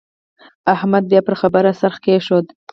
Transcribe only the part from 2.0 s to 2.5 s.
کېښود.